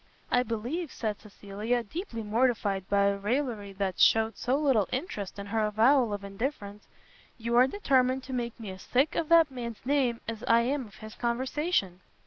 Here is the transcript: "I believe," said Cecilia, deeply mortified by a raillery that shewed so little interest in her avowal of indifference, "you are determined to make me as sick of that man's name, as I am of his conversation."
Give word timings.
"I 0.31 0.41
believe," 0.41 0.91
said 0.91 1.19
Cecilia, 1.21 1.83
deeply 1.83 2.23
mortified 2.23 2.89
by 2.89 3.03
a 3.03 3.19
raillery 3.19 3.71
that 3.73 3.99
shewed 3.99 4.35
so 4.35 4.55
little 4.57 4.89
interest 4.91 5.37
in 5.37 5.45
her 5.45 5.63
avowal 5.63 6.11
of 6.11 6.23
indifference, 6.23 6.87
"you 7.37 7.55
are 7.55 7.67
determined 7.67 8.23
to 8.23 8.33
make 8.33 8.59
me 8.59 8.71
as 8.71 8.81
sick 8.81 9.13
of 9.13 9.29
that 9.29 9.51
man's 9.51 9.85
name, 9.85 10.19
as 10.27 10.43
I 10.47 10.61
am 10.61 10.87
of 10.87 10.95
his 10.95 11.13
conversation." 11.13 11.99